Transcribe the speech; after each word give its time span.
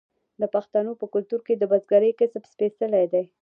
د 0.41 0.43
پښتنو 0.55 0.91
په 1.01 1.05
کلتور 1.13 1.41
کې 1.47 1.53
د 1.57 1.63
بزګرۍ 1.71 2.11
کسب 2.19 2.43
سپیڅلی 2.53 3.05
دی. 3.13 3.23